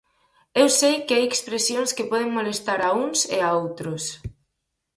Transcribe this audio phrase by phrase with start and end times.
[0.61, 4.03] Eu sei que hai expresións que poden molestar a uns e a outros.